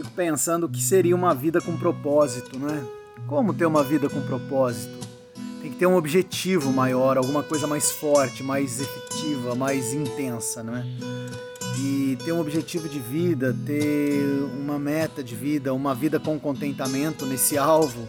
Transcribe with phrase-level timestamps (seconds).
[0.00, 2.82] fico pensando o que seria uma vida com propósito, não é?
[3.26, 5.06] Como ter uma vida com propósito?
[5.60, 10.74] Tem que ter um objetivo maior, alguma coisa mais forte, mais efetiva, mais intensa, não
[10.74, 10.86] é?
[11.78, 14.24] E ter um objetivo de vida, ter
[14.58, 18.08] uma meta de vida, uma vida com contentamento nesse alvo,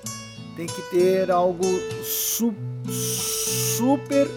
[0.56, 1.66] tem que ter algo
[2.04, 2.54] su
[2.88, 4.30] super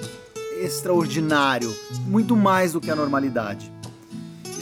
[0.60, 1.72] extraordinário,
[2.06, 3.72] muito mais do que a normalidade.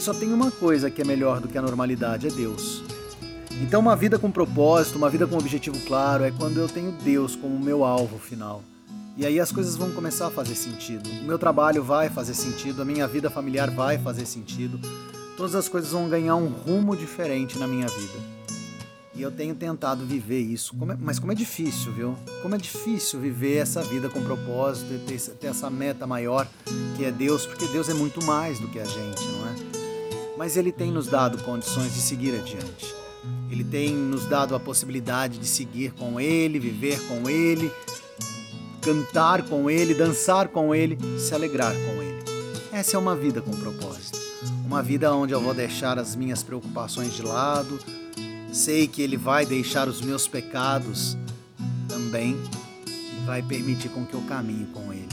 [0.03, 2.83] Só tem uma coisa que é melhor do que a normalidade, é Deus.
[3.61, 7.37] Então, uma vida com propósito, uma vida com objetivo claro, é quando eu tenho Deus
[7.37, 8.61] como meu alvo final.
[9.15, 11.09] E aí as coisas vão começar a fazer sentido.
[11.09, 14.77] O meu trabalho vai fazer sentido, a minha vida familiar vai fazer sentido.
[15.37, 18.19] Todas as coisas vão ganhar um rumo diferente na minha vida.
[19.15, 20.75] E eu tenho tentado viver isso.
[20.81, 22.17] É, mas como é difícil, viu?
[22.41, 26.45] Como é difícil viver essa vida com propósito e ter essa meta maior
[26.97, 29.47] que é Deus, porque Deus é muito mais do que a gente, não
[29.79, 29.82] é?
[30.37, 32.93] Mas Ele tem nos dado condições de seguir adiante.
[33.49, 37.71] Ele tem nos dado a possibilidade de seguir com Ele, viver com Ele,
[38.81, 42.23] cantar com Ele, dançar com Ele, se alegrar com Ele.
[42.71, 44.19] Essa é uma vida com propósito.
[44.65, 47.79] Uma vida onde eu vou deixar as minhas preocupações de lado,
[48.51, 51.15] sei que Ele vai deixar os meus pecados
[51.87, 52.35] também
[52.87, 55.07] e vai permitir com que eu caminhe com Ele.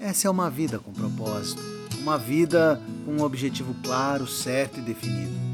[0.00, 1.62] Essa é uma vida com propósito,
[2.06, 5.46] uma vida com um objetivo claro, certo e definido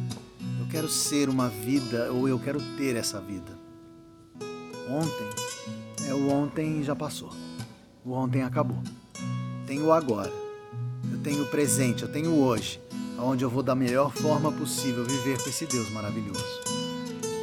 [0.73, 3.59] quero ser uma vida, ou eu quero ter essa vida.
[4.89, 5.29] Ontem,
[6.09, 7.31] é o ontem já passou.
[8.03, 8.83] O ontem acabou.
[9.67, 10.33] Tenho o agora.
[11.13, 12.81] Eu tenho o presente, eu tenho o hoje,
[13.19, 16.43] onde eu vou da melhor forma possível viver com esse Deus maravilhoso.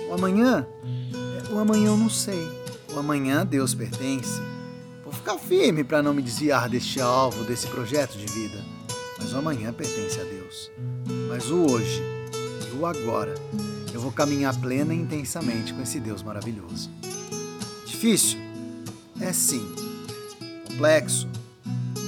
[0.09, 0.65] O amanhã,
[1.13, 2.43] é, o amanhã eu não sei.
[2.91, 4.41] O amanhã Deus pertence.
[5.03, 8.78] Vou ficar firme para não me desviar deste alvo, desse projeto de vida.
[9.19, 10.71] Mas o amanhã pertence a Deus.
[11.27, 12.01] Mas o hoje,
[12.79, 13.35] o agora.
[13.93, 16.89] Eu vou caminhar plena e intensamente com esse Deus maravilhoso.
[17.85, 18.39] Difícil?
[19.19, 19.65] É sim.
[20.67, 21.27] Complexo?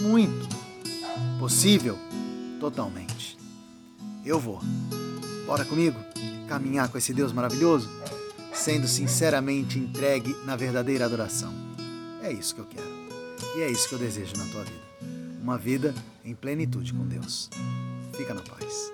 [0.01, 0.47] Muito.
[1.37, 1.97] Possível?
[2.59, 3.37] Totalmente.
[4.25, 4.61] Eu vou.
[5.45, 5.99] Bora comigo?
[6.47, 7.89] Caminhar com esse Deus maravilhoso?
[8.53, 11.53] Sendo sinceramente entregue na verdadeira adoração.
[12.21, 12.87] É isso que eu quero.
[13.57, 14.90] E é isso que eu desejo na tua vida.
[15.41, 15.91] Uma vida
[16.23, 17.49] em plenitude com Deus.
[18.15, 18.93] Fica na paz.